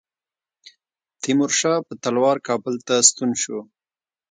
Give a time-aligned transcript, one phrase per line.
[1.21, 3.59] تیمورشاه په تلوار کابل ته ستون شو.